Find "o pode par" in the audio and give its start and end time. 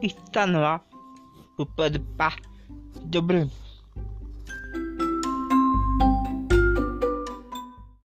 1.58-2.36